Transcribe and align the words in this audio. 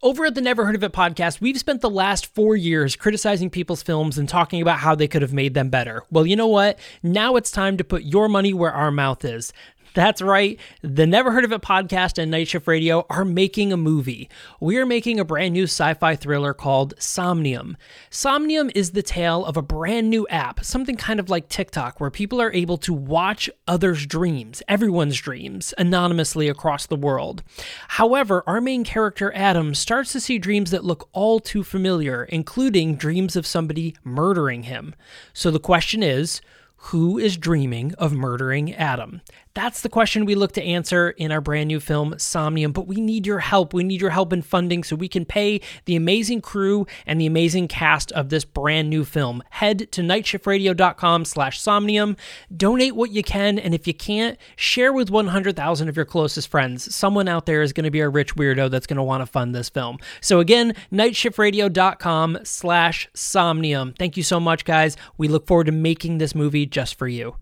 Over 0.00 0.26
at 0.26 0.36
the 0.36 0.40
Never 0.40 0.64
Heard 0.64 0.76
of 0.76 0.84
It 0.84 0.92
podcast, 0.92 1.40
we've 1.40 1.58
spent 1.58 1.80
the 1.80 1.90
last 1.90 2.32
four 2.32 2.54
years 2.54 2.94
criticizing 2.94 3.50
people's 3.50 3.82
films 3.82 4.16
and 4.16 4.28
talking 4.28 4.62
about 4.62 4.78
how 4.78 4.94
they 4.94 5.08
could 5.08 5.22
have 5.22 5.32
made 5.32 5.54
them 5.54 5.70
better. 5.70 6.04
Well, 6.08 6.24
you 6.24 6.36
know 6.36 6.46
what? 6.46 6.78
Now 7.02 7.34
it's 7.34 7.50
time 7.50 7.76
to 7.78 7.82
put 7.84 8.04
your 8.04 8.28
money 8.28 8.52
where 8.52 8.70
our 8.70 8.92
mouth 8.92 9.24
is. 9.24 9.52
That's 9.98 10.22
right. 10.22 10.60
The 10.80 11.08
Never 11.08 11.32
Heard 11.32 11.44
of 11.44 11.50
It 11.50 11.60
podcast 11.60 12.22
and 12.22 12.30
Night 12.30 12.46
Shift 12.46 12.68
Radio 12.68 13.04
are 13.10 13.24
making 13.24 13.72
a 13.72 13.76
movie. 13.76 14.30
We 14.60 14.76
are 14.76 14.86
making 14.86 15.18
a 15.18 15.24
brand 15.24 15.54
new 15.54 15.64
sci 15.64 15.92
fi 15.94 16.14
thriller 16.14 16.54
called 16.54 16.94
Somnium. 17.00 17.76
Somnium 18.08 18.70
is 18.76 18.92
the 18.92 19.02
tale 19.02 19.44
of 19.44 19.56
a 19.56 19.60
brand 19.60 20.08
new 20.08 20.24
app, 20.28 20.64
something 20.64 20.94
kind 20.94 21.18
of 21.18 21.28
like 21.28 21.48
TikTok, 21.48 21.98
where 21.98 22.12
people 22.12 22.40
are 22.40 22.52
able 22.52 22.76
to 22.76 22.94
watch 22.94 23.50
others' 23.66 24.06
dreams, 24.06 24.62
everyone's 24.68 25.18
dreams, 25.18 25.74
anonymously 25.76 26.46
across 26.46 26.86
the 26.86 26.94
world. 26.94 27.42
However, 27.88 28.44
our 28.46 28.60
main 28.60 28.84
character, 28.84 29.32
Adam, 29.34 29.74
starts 29.74 30.12
to 30.12 30.20
see 30.20 30.38
dreams 30.38 30.70
that 30.70 30.84
look 30.84 31.08
all 31.12 31.40
too 31.40 31.64
familiar, 31.64 32.22
including 32.22 32.94
dreams 32.94 33.34
of 33.34 33.48
somebody 33.48 33.96
murdering 34.04 34.62
him. 34.62 34.94
So 35.32 35.50
the 35.50 35.58
question 35.58 36.04
is, 36.04 36.40
who 36.82 37.18
is 37.18 37.36
dreaming 37.36 37.92
of 37.94 38.12
murdering 38.12 38.72
Adam? 38.72 39.20
That's 39.58 39.80
the 39.80 39.88
question 39.88 40.24
we 40.24 40.36
look 40.36 40.52
to 40.52 40.62
answer 40.62 41.10
in 41.10 41.32
our 41.32 41.40
brand 41.40 41.66
new 41.66 41.80
film, 41.80 42.14
Somnium. 42.16 42.70
But 42.70 42.86
we 42.86 43.00
need 43.00 43.26
your 43.26 43.40
help. 43.40 43.74
We 43.74 43.82
need 43.82 44.00
your 44.00 44.10
help 44.10 44.32
in 44.32 44.40
funding 44.40 44.84
so 44.84 44.94
we 44.94 45.08
can 45.08 45.24
pay 45.24 45.60
the 45.84 45.96
amazing 45.96 46.42
crew 46.42 46.86
and 47.08 47.20
the 47.20 47.26
amazing 47.26 47.66
cast 47.66 48.12
of 48.12 48.28
this 48.28 48.44
brand 48.44 48.88
new 48.88 49.04
film. 49.04 49.42
Head 49.50 49.90
to 49.90 50.00
nightshiftradio.com 50.00 51.24
slash 51.24 51.60
somnium. 51.60 52.16
Donate 52.56 52.94
what 52.94 53.10
you 53.10 53.24
can, 53.24 53.58
and 53.58 53.74
if 53.74 53.88
you 53.88 53.94
can't, 53.94 54.38
share 54.54 54.92
with 54.92 55.10
100,000 55.10 55.88
of 55.88 55.96
your 55.96 56.04
closest 56.04 56.46
friends. 56.46 56.94
Someone 56.94 57.26
out 57.26 57.46
there 57.46 57.62
is 57.62 57.72
going 57.72 57.82
to 57.82 57.90
be 57.90 57.98
a 57.98 58.08
rich 58.08 58.36
weirdo 58.36 58.70
that's 58.70 58.86
going 58.86 58.96
to 58.96 59.02
want 59.02 59.22
to 59.22 59.26
fund 59.26 59.56
this 59.56 59.68
film. 59.68 59.98
So 60.20 60.38
again, 60.38 60.72
nightshiftradio.com 60.92 62.38
slash 62.44 63.08
somnium. 63.12 63.94
Thank 63.98 64.16
you 64.16 64.22
so 64.22 64.38
much, 64.38 64.64
guys. 64.64 64.96
We 65.16 65.26
look 65.26 65.48
forward 65.48 65.66
to 65.66 65.72
making 65.72 66.18
this 66.18 66.32
movie 66.32 66.64
just 66.64 66.94
for 66.94 67.08
you. 67.08 67.34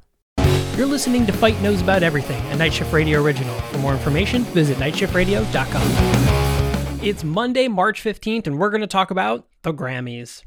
You're 0.76 0.84
listening 0.84 1.24
to 1.24 1.32
Fight 1.32 1.58
Knows 1.62 1.80
About 1.80 2.02
Everything, 2.02 2.44
a 2.52 2.56
Night 2.56 2.74
Shift 2.74 2.92
Radio 2.92 3.22
original. 3.22 3.58
For 3.70 3.78
more 3.78 3.94
information, 3.94 4.42
visit 4.44 4.76
nightshiftradio.com. 4.76 7.00
It's 7.02 7.24
Monday, 7.24 7.66
March 7.66 8.04
15th, 8.04 8.46
and 8.46 8.58
we're 8.58 8.68
going 8.68 8.82
to 8.82 8.86
talk 8.86 9.10
about 9.10 9.46
the 9.62 9.72
Grammys. 9.72 10.42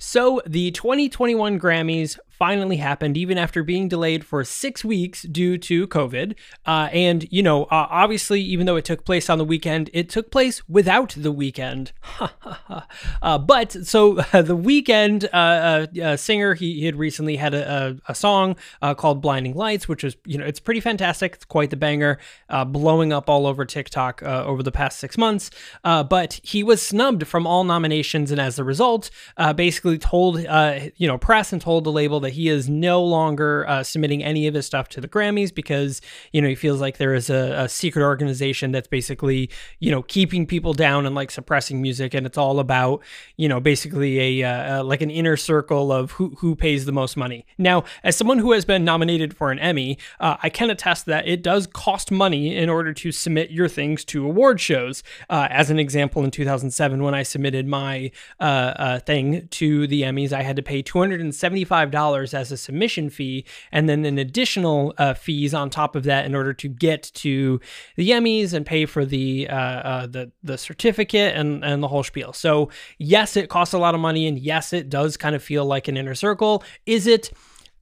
So, 0.00 0.42
the 0.44 0.72
2021 0.72 1.60
Grammys 1.60 2.18
finally 2.42 2.78
happened, 2.78 3.16
even 3.16 3.38
after 3.38 3.62
being 3.62 3.86
delayed 3.86 4.24
for 4.26 4.42
six 4.42 4.84
weeks 4.84 5.22
due 5.22 5.56
to 5.56 5.86
COVID. 5.86 6.34
Uh, 6.66 6.88
and, 6.92 7.24
you 7.30 7.40
know, 7.40 7.66
uh, 7.66 7.86
obviously, 7.88 8.40
even 8.40 8.66
though 8.66 8.74
it 8.74 8.84
took 8.84 9.04
place 9.04 9.30
on 9.30 9.38
the 9.38 9.44
weekend, 9.44 9.88
it 9.92 10.08
took 10.08 10.28
place 10.32 10.68
without 10.68 11.14
the 11.16 11.32
Weeknd. 11.32 11.92
uh, 13.22 13.38
but 13.38 13.70
so 13.86 14.14
the 14.32 14.56
Weeknd 14.56 15.26
uh, 15.32 15.36
uh, 15.36 15.86
uh, 16.02 16.16
singer, 16.16 16.54
he, 16.54 16.80
he, 16.80 16.86
had 16.86 16.96
recently 16.96 17.36
had 17.36 17.54
a, 17.54 17.96
a, 18.08 18.10
a 18.10 18.14
song 18.16 18.56
called 18.96 19.22
Blinding 19.22 19.54
Lights, 19.54 19.86
which 19.86 20.02
is, 20.02 20.16
you 20.26 20.36
know, 20.36 20.44
it's 20.44 20.58
pretty 20.58 20.80
fantastic. 20.80 21.34
It's 21.34 21.44
quite 21.44 21.70
the 21.70 21.76
banger, 21.76 22.18
blowing 22.66 23.12
up 23.12 23.30
all 23.30 23.46
over 23.46 23.64
TikTok 23.64 24.20
over 24.24 24.64
the 24.64 24.72
past 24.72 24.98
six 24.98 25.16
months. 25.16 25.48
but 25.84 26.40
he 26.42 26.64
was 26.64 26.82
snubbed 26.82 27.28
from 27.28 27.46
all 27.46 27.62
nominations. 27.62 28.32
And 28.32 28.40
as 28.40 28.58
a 28.58 28.64
result, 28.64 29.10
basically 29.54 29.98
told, 29.98 30.40
you 30.40 31.06
know, 31.06 31.18
press 31.18 31.52
and 31.52 31.62
told 31.62 31.84
the 31.84 31.92
label 31.92 32.18
that 32.18 32.31
he 32.32 32.48
is 32.48 32.68
no 32.68 33.02
longer 33.02 33.66
uh, 33.68 33.82
submitting 33.82 34.22
any 34.22 34.46
of 34.46 34.54
his 34.54 34.66
stuff 34.66 34.88
to 34.90 35.00
the 35.00 35.08
Grammys 35.08 35.54
because 35.54 36.00
you 36.32 36.40
know 36.40 36.48
he 36.48 36.54
feels 36.54 36.80
like 36.80 36.98
there 36.98 37.14
is 37.14 37.30
a, 37.30 37.64
a, 37.64 37.68
secret 37.68 38.02
organization 38.02 38.72
that's 38.72 38.88
basically 38.88 39.50
you 39.78 39.90
know 39.90 40.02
keeping 40.02 40.46
people 40.46 40.74
down 40.74 41.06
and 41.06 41.14
like 41.14 41.30
suppressing 41.30 41.80
music, 41.80 42.14
and 42.14 42.26
it's 42.26 42.38
all 42.38 42.58
about 42.58 43.02
you 43.36 43.48
know 43.48 43.60
basically 43.60 44.40
a 44.40 44.48
uh, 44.48 44.80
uh, 44.80 44.84
like 44.84 45.00
an 45.00 45.10
inner 45.10 45.36
circle 45.36 45.92
of 45.92 46.12
who 46.12 46.30
who 46.38 46.54
pays 46.54 46.84
the 46.84 46.92
most 46.92 47.16
money. 47.16 47.46
Now, 47.58 47.84
as 48.02 48.16
someone 48.16 48.38
who 48.38 48.52
has 48.52 48.64
been 48.64 48.84
nominated 48.84 49.36
for 49.36 49.50
an 49.50 49.58
Emmy, 49.58 49.98
uh, 50.20 50.36
I 50.42 50.48
can 50.48 50.70
attest 50.70 51.06
that 51.06 51.26
it 51.26 51.42
does 51.42 51.66
cost 51.66 52.10
money 52.10 52.56
in 52.56 52.68
order 52.68 52.92
to 52.92 53.12
submit 53.12 53.50
your 53.50 53.68
things 53.68 54.04
to 54.06 54.24
award 54.24 54.60
shows. 54.60 55.02
Uh, 55.30 55.48
as 55.50 55.70
an 55.70 55.78
example, 55.78 56.24
in 56.24 56.30
2007, 56.30 57.02
when 57.02 57.14
I 57.14 57.22
submitted 57.22 57.66
my 57.66 58.10
uh, 58.40 58.98
thing 59.00 59.48
to 59.48 59.86
the 59.86 60.02
Emmys, 60.02 60.32
I 60.32 60.42
had 60.42 60.56
to 60.56 60.62
pay 60.62 60.82
$275 60.82 62.21
as 62.34 62.52
a 62.52 62.56
submission 62.56 63.10
fee, 63.10 63.44
and 63.72 63.88
then 63.88 64.04
an 64.04 64.18
additional 64.18 64.94
uh, 64.98 65.14
fees 65.14 65.52
on 65.54 65.70
top 65.70 65.96
of 65.96 66.04
that 66.04 66.24
in 66.24 66.34
order 66.34 66.52
to 66.54 66.68
get 66.68 67.10
to 67.14 67.60
the 67.96 68.10
Emmys 68.10 68.52
and 68.52 68.64
pay 68.64 68.86
for 68.86 69.04
the 69.04 69.48
uh, 69.48 69.54
uh, 69.54 70.06
the 70.06 70.30
the 70.42 70.56
certificate 70.56 71.34
and 71.36 71.64
and 71.64 71.82
the 71.82 71.88
whole 71.88 72.02
spiel. 72.02 72.32
So 72.32 72.70
yes, 72.98 73.36
it 73.36 73.48
costs 73.48 73.74
a 73.74 73.78
lot 73.78 73.94
of 73.94 74.00
money, 74.00 74.26
and 74.26 74.38
yes, 74.38 74.72
it 74.72 74.88
does 74.88 75.16
kind 75.16 75.34
of 75.34 75.42
feel 75.42 75.64
like 75.64 75.88
an 75.88 75.96
inner 75.96 76.14
circle. 76.14 76.62
Is 76.86 77.06
it? 77.06 77.32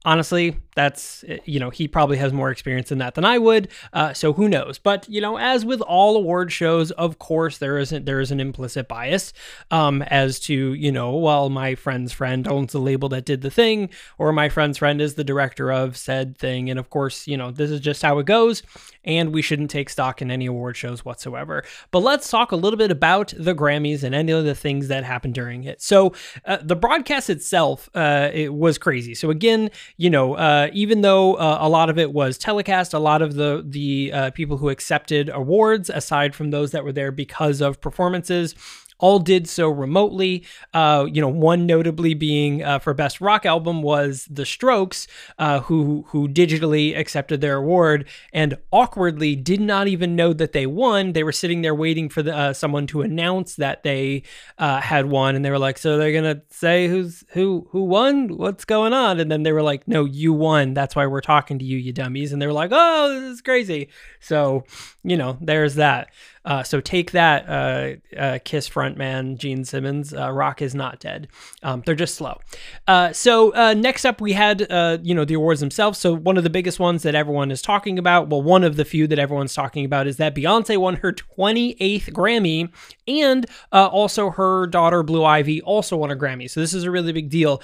Honestly, 0.03 0.57
that's, 0.75 1.23
you 1.45 1.59
know, 1.59 1.69
he 1.69 1.87
probably 1.87 2.17
has 2.17 2.31
more 2.31 2.49
experience 2.49 2.91
in 2.91 2.97
that 2.99 3.15
than 3.15 3.25
I 3.25 3.37
would. 3.37 3.67
Uh, 3.91 4.13
so 4.13 4.33
who 4.33 4.47
knows? 4.47 4.79
But, 4.79 5.07
you 5.09 5.19
know, 5.19 5.37
as 5.37 5.65
with 5.65 5.81
all 5.81 6.15
award 6.15 6.51
shows, 6.51 6.91
of 6.91 7.19
course, 7.19 7.57
there 7.57 7.77
isn't, 7.77 8.05
there 8.05 8.21
is 8.21 8.31
an 8.31 8.39
implicit 8.39 8.87
bias 8.87 9.33
um, 9.69 10.01
as 10.03 10.39
to, 10.41 10.73
you 10.73 10.91
know, 10.91 11.15
well, 11.15 11.49
my 11.49 11.75
friend's 11.75 12.13
friend 12.13 12.47
owns 12.47 12.71
the 12.71 12.79
label 12.79 13.09
that 13.09 13.25
did 13.25 13.41
the 13.41 13.51
thing, 13.51 13.89
or 14.17 14.31
my 14.31 14.47
friend's 14.47 14.77
friend 14.77 15.01
is 15.01 15.15
the 15.15 15.23
director 15.23 15.71
of 15.71 15.97
said 15.97 16.37
thing. 16.37 16.69
And 16.69 16.79
of 16.79 16.89
course, 16.89 17.27
you 17.27 17.35
know, 17.35 17.51
this 17.51 17.69
is 17.69 17.81
just 17.81 18.01
how 18.01 18.17
it 18.19 18.25
goes. 18.25 18.63
And 19.03 19.33
we 19.33 19.41
shouldn't 19.41 19.71
take 19.71 19.89
stock 19.89 20.21
in 20.21 20.29
any 20.29 20.45
award 20.45 20.77
shows 20.77 21.03
whatsoever. 21.03 21.63
But 21.89 21.99
let's 21.99 22.29
talk 22.29 22.51
a 22.51 22.55
little 22.55 22.77
bit 22.77 22.91
about 22.91 23.33
the 23.35 23.55
Grammys 23.55 24.03
and 24.03 24.13
any 24.13 24.31
of 24.31 24.45
the 24.45 24.55
things 24.55 24.87
that 24.89 25.03
happened 25.03 25.33
during 25.33 25.63
it. 25.63 25.81
So 25.81 26.13
uh, 26.45 26.59
the 26.61 26.75
broadcast 26.75 27.29
itself, 27.29 27.89
uh, 27.95 28.29
it 28.31 28.53
was 28.53 28.77
crazy. 28.77 29.15
So 29.15 29.31
again, 29.31 29.71
you 29.97 30.09
know, 30.09 30.35
uh, 30.35 30.69
even 30.73 31.01
though 31.01 31.35
uh, 31.35 31.57
a 31.61 31.69
lot 31.69 31.89
of 31.89 31.97
it 31.97 32.13
was 32.13 32.37
telecast, 32.37 32.93
a 32.93 32.99
lot 32.99 33.21
of 33.21 33.35
the 33.35 33.63
the 33.65 34.11
uh, 34.13 34.31
people 34.31 34.57
who 34.57 34.69
accepted 34.69 35.29
awards, 35.29 35.89
aside 35.89 36.35
from 36.35 36.51
those 36.51 36.71
that 36.71 36.83
were 36.83 36.91
there 36.91 37.11
because 37.11 37.61
of 37.61 37.81
performances, 37.81 38.55
all 39.01 39.19
did 39.19 39.49
so 39.49 39.67
remotely. 39.69 40.45
Uh, 40.73 41.07
you 41.11 41.19
know, 41.19 41.27
one 41.27 41.65
notably 41.65 42.13
being 42.13 42.63
uh, 42.63 42.79
for 42.79 42.93
best 42.93 43.19
rock 43.19 43.45
album 43.45 43.81
was 43.81 44.27
The 44.31 44.45
Strokes, 44.45 45.07
uh, 45.37 45.59
who 45.61 46.05
who 46.07 46.29
digitally 46.29 46.97
accepted 46.97 47.41
their 47.41 47.57
award 47.57 48.07
and 48.31 48.57
awkwardly 48.71 49.35
did 49.35 49.59
not 49.59 49.87
even 49.87 50.15
know 50.15 50.31
that 50.33 50.53
they 50.53 50.65
won. 50.65 51.13
They 51.13 51.23
were 51.23 51.31
sitting 51.31 51.61
there 51.61 51.75
waiting 51.75 52.07
for 52.07 52.21
the, 52.23 52.35
uh, 52.35 52.53
someone 52.53 52.87
to 52.87 53.01
announce 53.01 53.55
that 53.55 53.83
they 53.83 54.23
uh, 54.57 54.79
had 54.79 55.07
won, 55.07 55.35
and 55.35 55.43
they 55.43 55.49
were 55.49 55.59
like, 55.59 55.77
"So 55.77 55.97
they're 55.97 56.13
gonna 56.13 56.41
say 56.49 56.87
who's 56.87 57.23
who 57.29 57.67
who 57.71 57.83
won? 57.83 58.37
What's 58.37 58.65
going 58.65 58.93
on?" 58.93 59.19
And 59.19 59.31
then 59.31 59.43
they 59.43 59.51
were 59.51 59.63
like, 59.63 59.87
"No, 59.87 60.05
you 60.05 60.31
won. 60.33 60.73
That's 60.73 60.95
why 60.95 61.07
we're 61.07 61.21
talking 61.21 61.59
to 61.59 61.65
you, 61.65 61.77
you 61.77 61.91
dummies." 61.91 62.31
And 62.31 62.41
they 62.41 62.47
were 62.47 62.53
like, 62.53 62.71
"Oh, 62.71 63.09
this 63.09 63.23
is 63.23 63.41
crazy." 63.41 63.89
So 64.19 64.63
you 65.03 65.17
know, 65.17 65.37
there's 65.41 65.75
that. 65.75 66.09
Uh, 66.43 66.63
so 66.63 66.81
take 66.81 67.11
that, 67.11 67.47
uh, 67.47 68.17
uh, 68.17 68.39
Kiss 68.43 68.67
frontman 68.67 69.37
Gene 69.37 69.63
Simmons. 69.63 70.13
Uh, 70.13 70.31
rock 70.31 70.61
is 70.61 70.73
not 70.73 70.99
dead. 70.99 71.27
Um, 71.61 71.83
they're 71.85 71.95
just 71.95 72.15
slow. 72.15 72.39
Uh, 72.87 73.13
so 73.13 73.53
uh, 73.53 73.73
next 73.73 74.05
up, 74.05 74.19
we 74.21 74.33
had 74.33 74.61
you 75.03 75.13
know 75.13 75.25
the 75.25 75.35
awards 75.35 75.59
themselves. 75.59 75.99
So 75.99 76.15
one 76.15 76.37
of 76.37 76.43
the 76.43 76.49
biggest 76.49 76.79
ones 76.79 77.03
that 77.03 77.15
everyone 77.15 77.51
is 77.51 77.61
talking 77.61 77.99
about, 77.99 78.29
well, 78.29 78.41
one 78.41 78.63
of 78.63 78.75
the 78.75 78.85
few 78.85 79.07
that 79.07 79.19
everyone's 79.19 79.53
talking 79.53 79.85
about, 79.85 80.07
is 80.07 80.17
that 80.17 80.35
Beyonce 80.35 80.77
won 80.77 80.95
her 80.97 81.13
28th 81.13 82.11
Grammy, 82.11 82.69
and 83.07 83.45
also 83.71 84.31
her 84.31 84.67
daughter 84.67 85.03
Blue 85.03 85.23
Ivy 85.23 85.61
also 85.61 85.97
won 85.97 86.11
a 86.11 86.15
Grammy. 86.15 86.49
So 86.49 86.59
this 86.59 86.73
is 86.73 86.83
a 86.83 86.91
really 86.91 87.11
big 87.11 87.29
deal, 87.29 87.61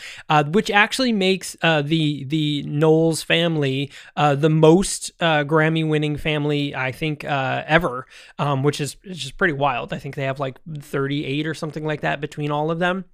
which 0.48 0.70
actually 0.70 1.14
makes 1.14 1.54
the 1.62 2.26
the 2.26 2.64
Knowles 2.64 3.24
family 3.24 3.92
the 4.16 4.50
most 4.50 5.18
Grammy-winning 5.20 6.18
family 6.18 6.76
I 6.76 6.92
think 6.92 7.24
ever. 7.24 8.06
Um, 8.38 8.64
which 8.68 8.82
is 8.82 8.98
just 9.14 9.38
pretty 9.38 9.54
wild. 9.54 9.94
I 9.94 9.98
think 9.98 10.16
they 10.16 10.26
have 10.26 10.42
like 10.42 10.60
38 10.78 11.48
or 11.48 11.54
something 11.54 11.86
like 11.86 12.02
that 12.02 12.20
between 12.20 12.52
all 12.52 12.70
of 12.70 12.80
them. 12.80 13.06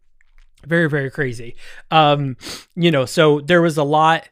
Very, 0.65 0.89
very 0.89 1.11
crazy. 1.11 1.55
Um, 1.91 2.37
you 2.75 2.89
know, 2.89 3.05
so 3.05 3.39
there 3.39 3.61
was 3.61 3.77
a 3.77 3.83
lot 3.83 4.27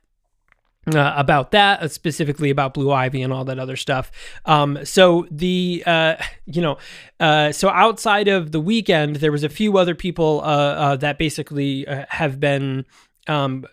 uh, 0.92 1.14
about 1.16 1.52
that, 1.52 1.84
uh, 1.84 1.88
specifically 1.90 2.50
about 2.50 2.74
Blue 2.74 2.92
Ivy 2.92 3.22
and 3.22 3.32
all 3.32 3.46
that 3.46 3.60
other 3.60 3.76
stuff. 3.76 4.12
Um, 4.46 4.84
so 4.84 5.28
the 5.30 5.84
uh, 5.86 6.16
you 6.48 6.64
know, 6.64 6.80
uh, 7.20 7.52
so 7.52 7.70
outside 7.70 8.28
of 8.28 8.52
the 8.52 8.60
Weeknd, 8.60 9.20
there 9.20 9.32
was 9.32 9.44
a 9.44 9.50
few 9.50 9.78
other 9.78 9.94
people 9.94 10.42
uh, 10.44 10.46
uh, 10.46 10.96
that 10.96 11.20
basically 11.20 11.86
have 12.10 12.40
been 12.40 12.84
um, 13.28 13.68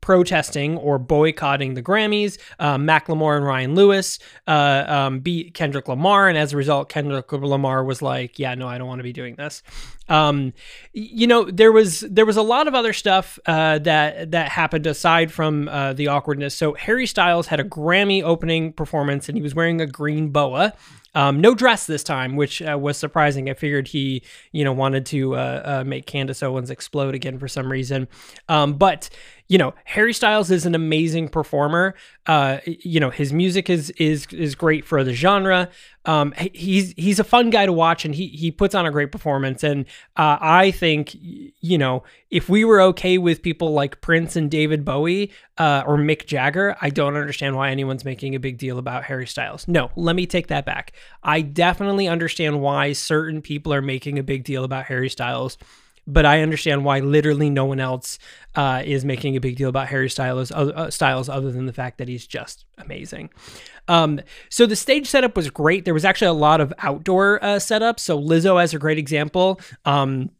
protesting 0.00 0.76
or 0.78 0.98
boycotting 0.98 1.74
the 1.74 1.82
Grammys. 1.82 2.38
Uh, 2.58 2.76
Macklemore 2.76 3.36
and 3.36 3.44
Ryan 3.44 3.74
Lewis 3.74 4.18
uh, 4.46 4.84
um, 4.86 5.20
beat 5.20 5.54
Kendrick 5.54 5.88
Lamar, 5.88 6.28
and 6.28 6.38
as 6.38 6.52
a 6.52 6.56
result, 6.56 6.88
Kendrick 6.88 7.30
Lamar 7.32 7.84
was 7.84 8.02
like, 8.02 8.38
"Yeah, 8.38 8.54
no, 8.54 8.68
I 8.68 8.78
don't 8.78 8.88
want 8.88 9.00
to 9.00 9.04
be 9.04 9.12
doing 9.12 9.36
this." 9.36 9.62
Um, 10.08 10.52
you 10.92 11.26
know, 11.26 11.44
there 11.44 11.72
was 11.72 12.00
there 12.00 12.26
was 12.26 12.36
a 12.36 12.42
lot 12.42 12.68
of 12.68 12.74
other 12.74 12.92
stuff 12.92 13.38
uh, 13.46 13.78
that 13.80 14.30
that 14.30 14.50
happened 14.50 14.86
aside 14.86 15.32
from 15.32 15.68
uh, 15.68 15.92
the 15.92 16.08
awkwardness. 16.08 16.54
So 16.54 16.74
Harry 16.74 17.06
Styles 17.06 17.48
had 17.48 17.60
a 17.60 17.64
Grammy 17.64 18.22
opening 18.22 18.72
performance, 18.72 19.28
and 19.28 19.36
he 19.36 19.42
was 19.42 19.54
wearing 19.54 19.80
a 19.80 19.86
green 19.86 20.30
boa. 20.30 20.72
Um, 21.16 21.40
no 21.40 21.54
dress 21.54 21.86
this 21.86 22.04
time, 22.04 22.36
which 22.36 22.60
uh, 22.60 22.76
was 22.78 22.98
surprising. 22.98 23.48
I 23.48 23.54
figured 23.54 23.88
he, 23.88 24.22
you 24.52 24.64
know, 24.64 24.72
wanted 24.74 25.06
to 25.06 25.34
uh, 25.34 25.62
uh, 25.64 25.84
make 25.84 26.04
Candace 26.04 26.42
Owens 26.42 26.68
explode 26.68 27.14
again 27.14 27.38
for 27.38 27.48
some 27.48 27.72
reason. 27.72 28.06
Um, 28.50 28.74
but 28.74 29.08
you 29.48 29.58
know, 29.58 29.74
Harry 29.84 30.12
Styles 30.12 30.50
is 30.50 30.66
an 30.66 30.74
amazing 30.74 31.28
performer. 31.28 31.94
Uh, 32.26 32.58
you 32.64 32.98
know, 32.98 33.10
his 33.10 33.32
music 33.32 33.70
is 33.70 33.90
is 33.90 34.26
is 34.32 34.54
great 34.56 34.84
for 34.84 35.04
the 35.04 35.12
genre. 35.12 35.68
Um, 36.04 36.32
he's 36.52 36.92
he's 36.96 37.20
a 37.20 37.24
fun 37.24 37.50
guy 37.50 37.66
to 37.66 37.72
watch, 37.72 38.04
and 38.04 38.14
he 38.14 38.26
he 38.28 38.50
puts 38.50 38.74
on 38.74 38.86
a 38.86 38.90
great 38.90 39.12
performance. 39.12 39.62
And 39.62 39.86
uh, 40.16 40.38
I 40.40 40.72
think 40.72 41.16
you 41.20 41.78
know, 41.78 42.02
if 42.30 42.48
we 42.48 42.64
were 42.64 42.80
okay 42.82 43.18
with 43.18 43.42
people 43.42 43.72
like 43.72 44.00
Prince 44.00 44.34
and 44.34 44.50
David 44.50 44.84
Bowie 44.84 45.30
uh, 45.58 45.84
or 45.86 45.96
Mick 45.96 46.26
Jagger, 46.26 46.76
I 46.80 46.90
don't 46.90 47.16
understand 47.16 47.54
why 47.54 47.70
anyone's 47.70 48.04
making 48.04 48.34
a 48.34 48.40
big 48.40 48.58
deal 48.58 48.78
about 48.78 49.04
Harry 49.04 49.26
Styles. 49.26 49.68
No, 49.68 49.90
let 49.94 50.16
me 50.16 50.26
take 50.26 50.48
that 50.48 50.66
back. 50.66 50.92
I 51.22 51.40
definitely 51.42 52.08
understand 52.08 52.60
why 52.60 52.94
certain 52.94 53.42
people 53.42 53.72
are 53.72 53.82
making 53.82 54.18
a 54.18 54.24
big 54.24 54.42
deal 54.42 54.64
about 54.64 54.86
Harry 54.86 55.08
Styles 55.08 55.56
but 56.06 56.24
I 56.24 56.42
understand 56.42 56.84
why 56.84 57.00
literally 57.00 57.50
no 57.50 57.64
one 57.64 57.80
else 57.80 58.18
uh, 58.54 58.82
is 58.84 59.04
making 59.04 59.36
a 59.36 59.40
big 59.40 59.56
deal 59.56 59.68
about 59.68 59.88
Harry 59.88 60.08
Styles, 60.08 60.52
uh, 60.52 60.90
Styles 60.90 61.28
other 61.28 61.50
than 61.50 61.66
the 61.66 61.72
fact 61.72 61.98
that 61.98 62.08
he's 62.08 62.26
just 62.26 62.64
amazing. 62.78 63.30
Um, 63.88 64.20
so 64.48 64.66
the 64.66 64.76
stage 64.76 65.08
setup 65.08 65.36
was 65.36 65.50
great. 65.50 65.84
There 65.84 65.94
was 65.94 66.04
actually 66.04 66.28
a 66.28 66.32
lot 66.32 66.60
of 66.60 66.72
outdoor 66.78 67.42
uh, 67.42 67.56
setups. 67.56 68.00
So 68.00 68.20
Lizzo 68.20 68.62
as 68.62 68.74
a 68.74 68.78
great 68.78 68.98
example. 68.98 69.60
Um, 69.84 70.30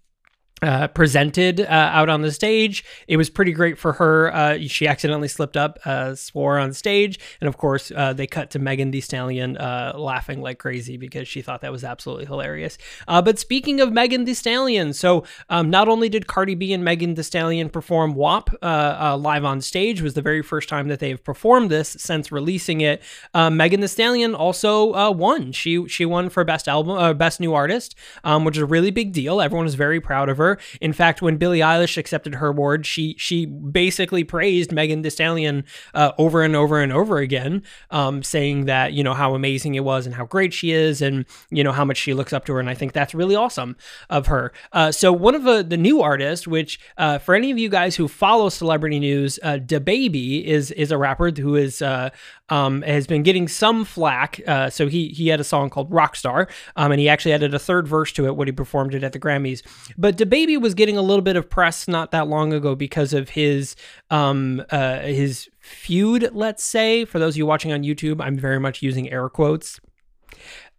uh, 0.62 0.88
presented 0.88 1.60
uh, 1.60 1.64
out 1.68 2.08
on 2.08 2.22
the 2.22 2.32
stage. 2.32 2.82
It 3.08 3.18
was 3.18 3.28
pretty 3.28 3.52
great 3.52 3.76
for 3.76 3.92
her. 3.92 4.34
Uh, 4.34 4.58
she 4.66 4.88
accidentally 4.88 5.28
slipped 5.28 5.54
up, 5.54 5.78
uh, 5.84 6.14
swore 6.14 6.58
on 6.58 6.72
stage, 6.72 7.20
and 7.42 7.48
of 7.48 7.58
course, 7.58 7.92
uh, 7.94 8.14
they 8.14 8.26
cut 8.26 8.50
to 8.52 8.58
Megan 8.58 8.90
Thee 8.90 9.02
Stallion 9.02 9.58
uh, 9.58 9.92
laughing 9.96 10.40
like 10.40 10.58
crazy 10.58 10.96
because 10.96 11.28
she 11.28 11.42
thought 11.42 11.60
that 11.60 11.72
was 11.72 11.84
absolutely 11.84 12.24
hilarious. 12.24 12.78
but 13.06 13.38
speaking 13.38 13.82
of 13.82 13.92
Megan 13.92 14.24
Thee 14.24 14.32
Stallion, 14.32 14.94
so 14.94 15.24
um, 15.50 15.68
not 15.68 15.88
only 15.88 16.08
did 16.08 16.26
Cardi 16.26 16.54
B 16.54 16.72
and 16.72 16.82
Megan 16.82 17.16
Thee 17.16 17.22
Stallion 17.22 17.68
perform 17.68 18.14
WAP 18.14 18.48
live 18.62 19.44
on 19.44 19.60
stage, 19.60 20.00
was 20.00 20.14
the 20.14 20.22
very 20.22 20.40
first 20.42 20.70
time 20.70 20.88
that 20.88 21.00
they've 21.00 21.22
performed 21.22 21.70
this 21.70 21.96
since 21.98 22.32
releasing 22.32 22.80
it. 22.80 23.02
Megan 23.34 23.80
Thee 23.80 23.88
Stallion 23.88 24.34
also 24.34 25.12
won. 25.12 25.52
She 25.52 25.86
she 25.86 26.06
won 26.06 26.30
for 26.30 26.44
best 26.44 26.66
album, 26.66 27.18
best 27.18 27.40
new 27.40 27.52
artist, 27.52 27.94
um, 28.24 28.46
which 28.46 28.56
is 28.56 28.62
a 28.62 28.66
really 28.66 28.90
big 28.90 29.12
deal. 29.12 29.42
Everyone 29.42 29.66
is 29.66 29.74
very 29.74 30.00
proud 30.00 30.30
of 30.30 30.38
her. 30.38 30.45
In 30.80 30.92
fact, 30.92 31.22
when 31.22 31.36
Billie 31.36 31.60
Eilish 31.60 31.96
accepted 31.96 32.36
her 32.36 32.48
award, 32.48 32.86
she 32.86 33.14
she 33.18 33.46
basically 33.46 34.24
praised 34.24 34.72
Megan 34.72 35.02
Thee 35.02 35.10
Stallion 35.10 35.64
uh, 35.94 36.12
over 36.18 36.42
and 36.42 36.56
over 36.56 36.80
and 36.80 36.92
over 36.92 37.18
again, 37.18 37.62
um, 37.90 38.22
saying 38.22 38.66
that 38.66 38.92
you 38.92 39.02
know 39.02 39.14
how 39.14 39.34
amazing 39.34 39.74
it 39.74 39.84
was 39.84 40.06
and 40.06 40.14
how 40.14 40.24
great 40.24 40.52
she 40.52 40.70
is, 40.70 41.02
and 41.02 41.24
you 41.50 41.64
know 41.64 41.72
how 41.72 41.84
much 41.84 41.96
she 41.96 42.14
looks 42.14 42.32
up 42.32 42.44
to 42.46 42.52
her. 42.54 42.60
And 42.60 42.70
I 42.70 42.74
think 42.74 42.92
that's 42.92 43.14
really 43.14 43.36
awesome 43.36 43.76
of 44.10 44.26
her. 44.26 44.52
Uh, 44.72 44.92
so 44.92 45.12
one 45.12 45.34
of 45.34 45.42
the, 45.42 45.62
the 45.62 45.76
new 45.76 46.00
artists, 46.02 46.46
which 46.46 46.78
uh, 46.98 47.18
for 47.18 47.34
any 47.34 47.50
of 47.50 47.58
you 47.58 47.68
guys 47.68 47.96
who 47.96 48.08
follow 48.08 48.48
celebrity 48.48 48.98
news, 48.98 49.38
uh, 49.42 49.58
is 49.68 50.70
is 50.70 50.90
a 50.90 50.98
rapper 50.98 51.30
who 51.30 51.56
is 51.56 51.82
uh, 51.82 52.10
um, 52.48 52.82
has 52.82 53.06
been 53.06 53.22
getting 53.22 53.48
some 53.48 53.84
flack. 53.84 54.40
Uh, 54.46 54.70
so 54.70 54.86
he 54.86 55.08
he 55.08 55.28
had 55.28 55.40
a 55.40 55.44
song 55.44 55.70
called 55.70 55.90
Rockstar, 55.90 56.48
um, 56.76 56.92
and 56.92 57.00
he 57.00 57.08
actually 57.08 57.32
added 57.32 57.54
a 57.54 57.58
third 57.58 57.88
verse 57.88 58.12
to 58.12 58.26
it 58.26 58.36
when 58.36 58.48
he 58.48 58.52
performed 58.52 58.94
it 58.94 59.02
at 59.02 59.12
the 59.12 59.18
Grammys. 59.18 59.62
But 59.96 60.16
DaBaby 60.16 60.35
was 60.58 60.74
getting 60.74 60.96
a 60.96 61.02
little 61.02 61.22
bit 61.22 61.36
of 61.36 61.48
press 61.48 61.88
not 61.88 62.10
that 62.10 62.28
long 62.28 62.52
ago 62.52 62.74
because 62.74 63.12
of 63.12 63.30
his 63.30 63.76
um, 64.10 64.62
uh, 64.70 65.00
his 65.00 65.48
feud. 65.60 66.30
Let's 66.32 66.62
say 66.62 67.04
for 67.04 67.18
those 67.18 67.34
of 67.34 67.38
you 67.38 67.46
watching 67.46 67.72
on 67.72 67.82
YouTube, 67.82 68.20
I'm 68.20 68.36
very 68.38 68.60
much 68.60 68.82
using 68.82 69.10
air 69.10 69.28
quotes 69.28 69.80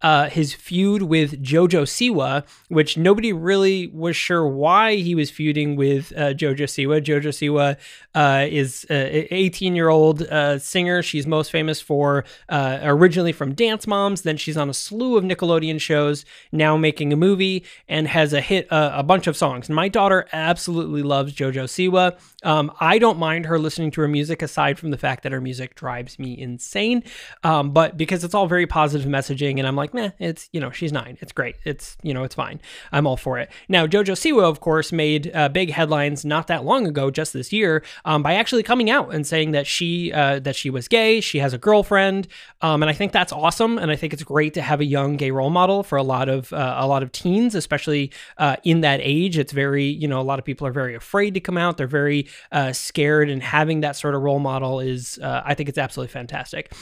uh, 0.01 0.29
his 0.29 0.53
feud 0.53 1.03
with 1.03 1.43
Jojo 1.43 1.83
Siwa, 1.83 2.45
which 2.69 2.97
nobody 2.97 3.33
really 3.33 3.87
was 3.87 4.15
sure 4.15 4.47
why 4.47 4.95
he 4.95 5.15
was 5.15 5.31
feuding 5.31 5.75
with 5.75 6.13
uh, 6.15 6.33
Jojo 6.33 6.65
Siwa. 6.65 7.01
Jojo 7.01 7.29
Siwa 7.29 7.77
uh, 8.13 8.47
is 8.49 8.85
an 8.89 9.27
18 9.31 9.75
year 9.75 9.89
old 9.89 10.21
uh, 10.23 10.59
singer. 10.59 11.01
She's 11.01 11.25
most 11.25 11.51
famous 11.51 11.81
for 11.81 12.25
uh, 12.49 12.79
originally 12.83 13.31
from 13.31 13.53
Dance 13.53 13.87
Moms. 13.87 14.21
Then 14.21 14.37
she's 14.37 14.57
on 14.57 14.69
a 14.69 14.73
slew 14.73 15.17
of 15.17 15.23
Nickelodeon 15.23 15.81
shows, 15.81 16.25
now 16.51 16.77
making 16.77 17.11
a 17.11 17.15
movie, 17.15 17.63
and 17.87 18.07
has 18.07 18.33
a 18.33 18.41
hit 18.41 18.71
uh, 18.71 18.91
a 18.93 19.03
bunch 19.03 19.27
of 19.27 19.35
songs. 19.35 19.69
My 19.69 19.87
daughter 19.87 20.27
absolutely 20.31 21.03
loves 21.03 21.33
Jojo 21.33 21.65
Siwa. 21.65 22.17
Um, 22.43 22.71
I 22.79 22.99
don't 22.99 23.17
mind 23.17 23.45
her 23.47 23.57
listening 23.57 23.91
to 23.91 24.01
her 24.01 24.07
music, 24.07 24.41
aside 24.41 24.77
from 24.77 24.91
the 24.91 24.97
fact 24.97 25.23
that 25.23 25.31
her 25.31 25.41
music 25.41 25.75
drives 25.75 26.19
me 26.19 26.37
insane. 26.37 27.03
Um, 27.43 27.71
but 27.71 27.97
because 27.97 28.23
it's 28.23 28.35
all 28.35 28.47
very 28.47 28.67
positive 28.67 29.07
messaging, 29.07 29.57
and 29.57 29.67
I'm 29.67 29.75
like, 29.75 29.86
like, 29.87 30.19
meh, 30.19 30.27
it's, 30.27 30.49
you 30.51 30.59
know, 30.59 30.71
she's 30.71 30.91
nine. 30.91 31.17
It's 31.21 31.31
great. 31.31 31.55
It's, 31.65 31.97
you 32.03 32.13
know, 32.13 32.23
it's 32.23 32.35
fine. 32.35 32.59
I'm 32.91 33.07
all 33.07 33.17
for 33.17 33.39
it. 33.39 33.49
Now, 33.67 33.87
JoJo 33.87 34.13
Siwa, 34.13 34.43
of 34.43 34.59
course, 34.59 34.91
made 34.91 35.31
uh, 35.33 35.49
big 35.49 35.71
headlines 35.71 36.25
not 36.25 36.47
that 36.47 36.63
long 36.63 36.85
ago, 36.87 37.09
just 37.09 37.33
this 37.33 37.51
year, 37.53 37.83
um, 38.05 38.23
by 38.23 38.33
actually 38.35 38.63
coming 38.63 38.89
out 38.89 39.13
and 39.13 39.25
saying 39.25 39.51
that 39.51 39.67
she, 39.67 40.11
uh, 40.11 40.39
that 40.39 40.55
she 40.55 40.69
was 40.69 40.87
gay. 40.87 41.21
She 41.21 41.39
has 41.39 41.53
a 41.53 41.57
girlfriend. 41.57 42.27
Um, 42.61 42.83
and 42.83 42.89
I 42.89 42.93
think 42.93 43.11
that's 43.11 43.31
awesome. 43.31 43.77
And 43.77 43.91
I 43.91 43.95
think 43.95 44.13
it's 44.13 44.23
great 44.23 44.53
to 44.55 44.61
have 44.61 44.79
a 44.81 44.85
young 44.85 45.17
gay 45.17 45.31
role 45.31 45.49
model 45.49 45.83
for 45.83 45.97
a 45.97 46.03
lot 46.03 46.29
of, 46.29 46.51
uh, 46.53 46.75
a 46.77 46.87
lot 46.87 47.03
of 47.03 47.11
teens, 47.11 47.55
especially 47.55 48.11
uh, 48.37 48.57
in 48.63 48.81
that 48.81 48.99
age. 49.01 49.37
It's 49.37 49.51
very, 49.51 49.85
you 49.85 50.07
know, 50.07 50.19
a 50.19 50.23
lot 50.23 50.39
of 50.39 50.45
people 50.45 50.67
are 50.67 50.71
very 50.71 50.95
afraid 50.95 51.33
to 51.33 51.39
come 51.39 51.57
out. 51.57 51.77
They're 51.77 51.87
very 51.87 52.27
uh, 52.51 52.73
scared. 52.73 53.29
And 53.29 53.41
having 53.41 53.81
that 53.81 53.95
sort 53.95 54.15
of 54.15 54.21
role 54.21 54.39
model 54.39 54.79
is, 54.79 55.19
uh, 55.19 55.41
I 55.45 55.53
think 55.53 55.69
it's 55.69 55.77
absolutely 55.77 56.11
fantastic. 56.11 56.73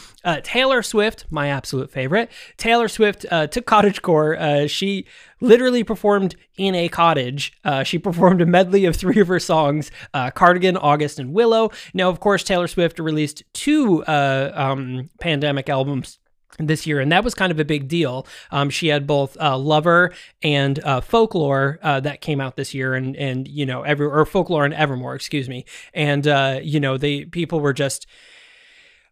Taylor 0.43 0.81
Swift, 0.81 1.25
my 1.29 1.49
absolute 1.49 1.91
favorite. 1.91 2.31
Taylor 2.57 2.87
Swift 2.95 3.25
uh, 3.29 3.47
took 3.47 3.65
cottagecore. 3.65 4.39
Uh, 4.39 4.67
she 4.67 5.05
literally 5.41 5.83
performed 5.83 6.35
in 6.57 6.75
a 6.75 6.87
cottage. 6.87 7.53
Uh, 7.63 7.83
she 7.83 7.97
performed 7.99 8.41
a 8.41 8.45
medley 8.45 8.85
of 8.85 8.95
three 8.95 9.19
of 9.19 9.27
her 9.27 9.39
songs 9.39 9.91
uh, 10.13 10.31
Cardigan, 10.31 10.77
August, 10.77 11.19
and 11.19 11.33
Willow. 11.33 11.71
Now, 11.93 12.09
of 12.09 12.19
course, 12.19 12.43
Taylor 12.43 12.67
Swift 12.67 12.99
released 12.99 13.43
two 13.53 14.03
uh, 14.05 14.51
um, 14.55 15.09
pandemic 15.19 15.69
albums 15.69 16.19
this 16.57 16.87
year, 16.87 16.99
and 16.99 17.11
that 17.11 17.23
was 17.23 17.35
kind 17.35 17.51
of 17.51 17.59
a 17.59 17.65
big 17.65 17.87
deal. 17.87 18.25
Um, 18.51 18.69
she 18.69 18.87
had 18.87 19.05
both 19.05 19.35
uh, 19.39 19.57
Lover 19.57 20.13
and 20.41 20.79
uh, 20.83 21.01
Folklore 21.01 21.79
uh, 21.81 21.99
that 22.01 22.21
came 22.21 22.39
out 22.39 22.55
this 22.55 22.73
year, 22.73 22.93
and 22.93 23.15
and 23.15 23.47
you 23.47 23.65
know 23.65 23.83
every 23.83 24.05
or 24.05 24.25
Folklore 24.25 24.65
and 24.65 24.73
Evermore, 24.73 25.15
excuse 25.15 25.49
me, 25.49 25.65
and 25.93 26.27
uh, 26.27 26.59
you 26.63 26.79
know 26.79 26.97
they 26.97 27.25
people 27.25 27.59
were 27.59 27.73
just 27.73 28.07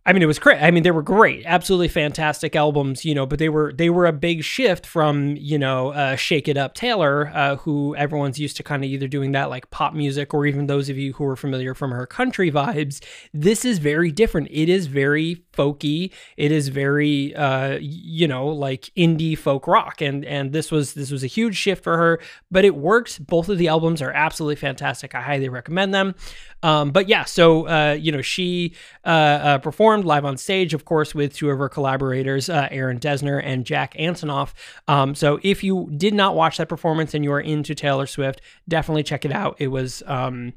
I 0.06 0.12
mean, 0.12 0.22
it 0.22 0.26
was 0.26 0.38
great. 0.38 0.62
I 0.62 0.70
mean, 0.70 0.84
they 0.84 0.92
were 0.92 1.02
great, 1.02 1.44
absolutely 1.46 1.88
fantastic 1.88 2.58
albums, 2.58 3.06
you 3.06 3.16
know. 3.16 3.26
But 3.26 3.40
they 3.40 3.48
were 3.48 3.72
they 3.72 3.90
were 3.90 4.06
a 4.06 4.12
big 4.12 4.44
shift 4.44 4.86
from 4.86 5.38
you 5.38 5.58
know 5.58 5.90
uh, 5.92 6.18
Shake 6.18 6.50
It 6.50 6.58
Up 6.58 6.74
Taylor, 6.74 7.32
uh, 7.34 7.56
who 7.58 7.96
everyone's 7.96 8.38
used 8.38 8.58
to 8.58 8.64
kind 8.64 8.84
of 8.84 8.90
either 8.90 9.08
doing 9.08 9.32
that 9.32 9.50
like 9.50 9.70
pop 9.72 9.94
music, 9.94 10.34
or 10.34 10.46
even 10.46 10.68
those 10.68 10.90
of 10.90 10.98
you 10.98 11.14
who 11.14 11.26
are 11.26 11.38
familiar 11.38 11.74
from 11.74 11.92
her 11.92 12.06
country 12.06 12.52
vibes. 12.52 13.02
This 13.34 13.64
is 13.64 13.80
very 13.80 14.12
different. 14.12 14.50
It 14.52 14.68
is 14.68 14.88
very 14.88 15.46
folky. 15.54 16.12
It 16.36 16.52
is 16.52 16.68
very 16.68 17.34
uh, 17.34 17.78
you 17.80 18.28
know 18.28 18.48
like 18.48 18.92
indie 18.98 19.38
folk 19.38 19.68
rock, 19.68 20.02
and 20.02 20.26
and 20.26 20.52
this 20.52 20.70
was 20.70 20.96
this 20.96 21.12
was 21.12 21.24
a 21.24 21.28
huge 21.28 21.56
shift 21.56 21.82
for 21.82 21.98
her, 21.98 22.20
but 22.52 22.66
it 22.66 22.76
works. 22.76 23.20
Both 23.20 23.48
of 23.48 23.58
the 23.58 23.70
albums 23.70 24.02
are 24.02 24.12
absolutely 24.12 24.58
fantastic. 24.58 25.16
I 25.16 25.22
highly 25.22 25.48
recommend 25.48 25.94
them. 25.94 26.16
Um, 26.62 26.92
but 26.92 27.08
yeah, 27.08 27.26
so 27.26 27.68
uh, 27.68 27.94
you 27.94 28.12
know 28.12 28.22
she 28.22 28.74
uh, 29.06 29.08
uh, 29.08 29.58
performed 29.94 30.06
live 30.08 30.26
on 30.26 30.38
stage, 30.38 30.74
of 30.74 30.86
course, 30.86 31.14
with 31.14 31.36
two 31.36 31.52
of 31.52 31.60
her 31.60 31.70
collaborators, 31.70 32.50
uh, 32.50 32.68
Aaron 32.72 33.00
Dessner 33.00 33.40
and 33.44 33.64
Jack 33.64 33.94
Antonoff. 33.94 34.54
Um, 34.88 35.14
so 35.14 35.40
if 35.44 35.64
you 35.64 35.92
did 35.96 36.16
not 36.16 36.34
watch 36.34 36.58
that 36.58 36.68
performance 36.68 37.14
and 37.14 37.24
you 37.24 37.32
are 37.32 37.40
into 37.40 37.76
Taylor 37.76 38.08
Swift, 38.08 38.42
definitely 38.68 39.04
check 39.04 39.24
it 39.24 39.32
out. 39.32 39.56
It 39.60 39.68
was. 39.68 40.02
Um, 40.08 40.54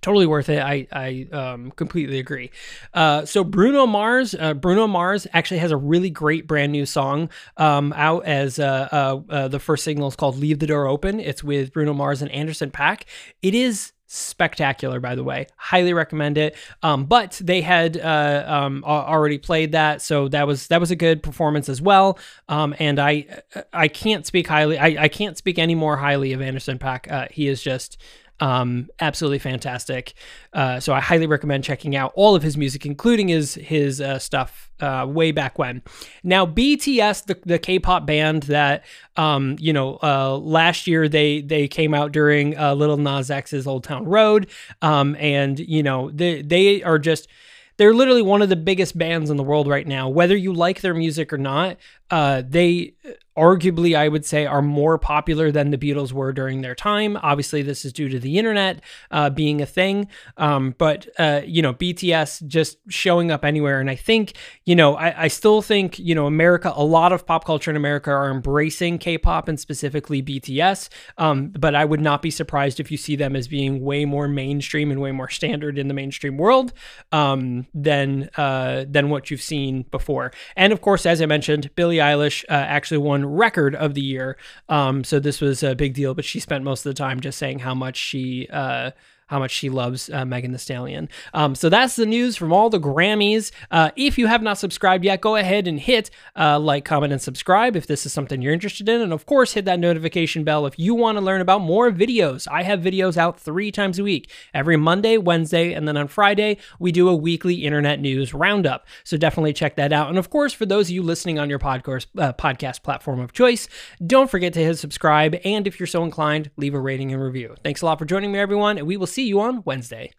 totally 0.00 0.26
worth 0.26 0.48
it. 0.48 0.60
I 0.60 0.86
I 0.92 1.28
um, 1.32 1.70
completely 1.72 2.18
agree. 2.18 2.50
Uh, 2.92 3.24
so 3.24 3.44
Bruno 3.44 3.86
Mars, 3.86 4.34
uh, 4.34 4.52
Bruno 4.54 4.88
Mars 4.88 5.28
actually 5.32 5.58
has 5.58 5.70
a 5.70 5.76
really 5.76 6.10
great 6.10 6.48
brand 6.48 6.72
new 6.72 6.86
song 6.86 7.30
um, 7.56 7.92
out 7.96 8.24
as 8.24 8.58
uh, 8.58 8.88
uh, 8.90 9.20
uh 9.32 9.48
the 9.48 9.60
first 9.60 9.84
single 9.84 10.08
is 10.08 10.16
called 10.16 10.36
"Leave 10.36 10.58
the 10.58 10.66
Door 10.66 10.88
Open." 10.88 11.20
It's 11.20 11.44
with 11.44 11.72
Bruno 11.72 11.94
Mars 11.94 12.20
and 12.20 12.32
Anderson 12.32 12.72
.Paak. 12.72 13.02
It 13.42 13.54
is 13.54 13.92
spectacular 14.12 15.00
by 15.00 15.14
the 15.14 15.24
way. 15.24 15.46
Highly 15.56 15.94
recommend 15.94 16.36
it. 16.36 16.56
Um, 16.82 17.06
but 17.06 17.40
they 17.42 17.62
had 17.62 17.96
uh, 17.96 18.44
um, 18.46 18.84
already 18.84 19.38
played 19.38 19.72
that 19.72 20.02
so 20.02 20.28
that 20.28 20.46
was 20.46 20.66
that 20.68 20.80
was 20.80 20.90
a 20.90 20.96
good 20.96 21.22
performance 21.22 21.68
as 21.68 21.80
well. 21.80 22.18
Um, 22.48 22.74
and 22.78 22.98
i 22.98 23.26
i 23.72 23.88
can't 23.88 24.26
speak 24.26 24.46
highly 24.48 24.78
I, 24.78 25.04
I 25.04 25.08
can't 25.08 25.36
speak 25.36 25.58
any 25.58 25.74
more 25.74 25.96
highly 25.96 26.32
of 26.32 26.42
Anderson 26.42 26.78
.Paak 26.78 27.10
uh, 27.10 27.26
he 27.30 27.48
is 27.48 27.62
just 27.62 27.96
um, 28.40 28.88
absolutely 29.00 29.38
fantastic. 29.38 30.14
Uh, 30.52 30.80
so 30.80 30.92
I 30.92 31.00
highly 31.00 31.26
recommend 31.26 31.64
checking 31.64 31.94
out 31.94 32.12
all 32.14 32.34
of 32.34 32.42
his 32.42 32.56
music, 32.56 32.84
including 32.84 33.28
his 33.28 33.54
his 33.54 34.00
uh, 34.00 34.18
stuff 34.18 34.70
uh, 34.80 35.06
way 35.08 35.30
back 35.32 35.58
when. 35.58 35.82
Now 36.24 36.44
BTS, 36.44 37.26
the, 37.26 37.38
the 37.44 37.58
K-pop 37.58 38.04
band 38.06 38.44
that 38.44 38.84
um, 39.16 39.56
you 39.60 39.72
know 39.72 39.98
uh, 40.02 40.36
last 40.38 40.86
year 40.86 41.08
they 41.08 41.40
they 41.40 41.68
came 41.68 41.94
out 41.94 42.12
during 42.12 42.58
uh, 42.58 42.74
Lil 42.74 42.96
Nas 42.96 43.30
X's 43.30 43.66
Old 43.66 43.84
Town 43.84 44.04
Road, 44.06 44.48
um, 44.80 45.16
and 45.20 45.58
you 45.58 45.82
know 45.82 46.10
they 46.10 46.42
they 46.42 46.82
are 46.82 46.98
just 46.98 47.28
they're 47.76 47.94
literally 47.94 48.22
one 48.22 48.42
of 48.42 48.48
the 48.48 48.56
biggest 48.56 48.98
bands 48.98 49.30
in 49.30 49.36
the 49.36 49.42
world 49.42 49.66
right 49.66 49.86
now. 49.86 50.08
Whether 50.08 50.36
you 50.36 50.52
like 50.52 50.80
their 50.80 50.94
music 50.94 51.32
or 51.32 51.38
not, 51.38 51.78
uh, 52.10 52.42
they 52.46 52.94
arguably, 53.36 53.96
I 53.96 54.08
would 54.08 54.24
say, 54.24 54.46
are 54.46 54.62
more 54.62 54.98
popular 54.98 55.50
than 55.50 55.70
the 55.70 55.78
Beatles 55.78 56.12
were 56.12 56.32
during 56.32 56.60
their 56.60 56.74
time. 56.74 57.16
Obviously, 57.22 57.62
this 57.62 57.84
is 57.84 57.92
due 57.92 58.08
to 58.08 58.18
the 58.18 58.38
internet 58.38 58.82
uh, 59.10 59.30
being 59.30 59.62
a 59.62 59.66
thing. 59.66 60.08
Um, 60.36 60.74
but, 60.76 61.08
uh, 61.18 61.40
you 61.44 61.62
know, 61.62 61.72
BTS 61.72 62.46
just 62.46 62.78
showing 62.88 63.30
up 63.30 63.44
anywhere. 63.44 63.80
And 63.80 63.88
I 63.88 63.94
think, 63.94 64.34
you 64.66 64.76
know, 64.76 64.96
I, 64.96 65.24
I, 65.24 65.28
still 65.28 65.62
think, 65.62 65.98
you 65.98 66.14
know, 66.14 66.26
America, 66.26 66.72
a 66.74 66.84
lot 66.84 67.12
of 67.12 67.26
pop 67.26 67.44
culture 67.44 67.70
in 67.70 67.76
America 67.76 68.10
are 68.10 68.30
embracing 68.30 68.98
K 68.98 69.16
pop 69.16 69.48
and 69.48 69.58
specifically 69.58 70.22
BTS. 70.22 70.88
Um, 71.18 71.48
but 71.48 71.74
I 71.74 71.84
would 71.84 72.00
not 72.00 72.22
be 72.22 72.30
surprised 72.30 72.80
if 72.80 72.90
you 72.90 72.96
see 72.96 73.16
them 73.16 73.34
as 73.34 73.48
being 73.48 73.80
way 73.80 74.04
more 74.04 74.28
mainstream 74.28 74.90
and 74.90 75.00
way 75.00 75.12
more 75.12 75.30
standard 75.30 75.78
in 75.78 75.88
the 75.88 75.94
mainstream 75.94 76.36
world 76.36 76.72
um, 77.12 77.66
than, 77.74 78.28
uh, 78.36 78.84
than 78.88 79.08
what 79.08 79.30
you've 79.30 79.42
seen 79.42 79.82
before. 79.90 80.32
And 80.56 80.72
of 80.72 80.80
course, 80.80 81.06
as 81.06 81.22
I 81.22 81.26
mentioned, 81.26 81.70
Billie 81.74 81.96
Eilish 81.96 82.44
uh, 82.44 82.52
actually 82.52 82.98
won 82.98 83.21
record 83.26 83.74
of 83.74 83.94
the 83.94 84.00
year. 84.00 84.36
Um, 84.68 85.04
so 85.04 85.18
this 85.18 85.40
was 85.40 85.62
a 85.62 85.74
big 85.74 85.94
deal, 85.94 86.14
but 86.14 86.24
she 86.24 86.40
spent 86.40 86.64
most 86.64 86.84
of 86.86 86.90
the 86.90 86.98
time 86.98 87.20
just 87.20 87.38
saying 87.38 87.60
how 87.60 87.74
much 87.74 87.96
she 87.96 88.48
uh, 88.50 88.92
how 89.28 89.38
much 89.38 89.50
she 89.50 89.68
loves 89.70 90.10
uh, 90.10 90.24
Megan 90.24 90.52
Thee 90.52 90.58
Stallion. 90.58 91.08
Um, 91.34 91.54
so 91.54 91.68
that's 91.68 91.96
the 91.96 92.06
news 92.06 92.36
from 92.36 92.52
all 92.52 92.68
the 92.68 92.80
Grammys. 92.80 93.50
Uh, 93.70 93.90
if 93.96 94.18
you 94.18 94.26
have 94.26 94.42
not 94.42 94.58
subscribed 94.58 95.04
yet, 95.04 95.20
go 95.20 95.36
ahead 95.36 95.66
and 95.66 95.80
hit 95.80 96.10
uh, 96.36 96.58
like, 96.58 96.84
comment, 96.84 97.12
and 97.12 97.22
subscribe 97.22 97.76
if 97.76 97.86
this 97.86 98.04
is 98.04 98.12
something 98.12 98.42
you're 98.42 98.52
interested 98.52 98.88
in. 98.88 99.00
And 99.00 99.12
of 99.12 99.26
course, 99.26 99.52
hit 99.52 99.64
that 99.64 99.80
notification 99.80 100.44
bell 100.44 100.66
if 100.66 100.78
you 100.78 100.94
want 100.94 101.16
to 101.16 101.24
learn 101.24 101.40
about 101.40 101.60
more 101.60 101.90
videos. 101.90 102.46
I 102.50 102.62
have 102.62 102.80
videos 102.80 103.16
out 103.16 103.38
three 103.38 103.70
times 103.70 103.98
a 103.98 104.02
week 104.02 104.30
every 104.52 104.76
Monday, 104.76 105.16
Wednesday, 105.18 105.72
and 105.72 105.86
then 105.86 105.96
on 105.96 106.08
Friday, 106.08 106.58
we 106.78 106.92
do 106.92 107.08
a 107.08 107.14
weekly 107.14 107.64
internet 107.64 108.00
news 108.00 108.34
roundup. 108.34 108.86
So 109.04 109.16
definitely 109.16 109.52
check 109.52 109.76
that 109.76 109.92
out. 109.92 110.08
And 110.08 110.18
of 110.18 110.30
course, 110.30 110.52
for 110.52 110.66
those 110.66 110.88
of 110.88 110.90
you 110.90 111.02
listening 111.02 111.38
on 111.38 111.48
your 111.48 111.58
podcast, 111.58 112.06
uh, 112.18 112.32
podcast 112.32 112.82
platform 112.82 113.20
of 113.20 113.32
choice, 113.32 113.68
don't 114.04 114.30
forget 114.30 114.52
to 114.54 114.60
hit 114.60 114.78
subscribe. 114.78 115.36
And 115.44 115.66
if 115.66 115.78
you're 115.78 115.86
so 115.86 116.04
inclined, 116.04 116.50
leave 116.56 116.74
a 116.74 116.80
rating 116.80 117.12
and 117.12 117.22
review. 117.22 117.54
Thanks 117.62 117.82
a 117.82 117.86
lot 117.86 117.98
for 117.98 118.04
joining 118.04 118.32
me, 118.32 118.38
everyone, 118.38 118.78
and 118.78 118.86
we 118.86 118.96
will 118.96 119.06
see 119.12 119.26
you 119.26 119.40
on 119.40 119.62
Wednesday. 119.64 120.10